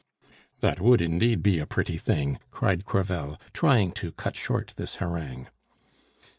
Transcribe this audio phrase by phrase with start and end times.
[0.61, 5.47] "That would, indeed, be a pretty thing!" cried Crevel, trying to cut short this harangue.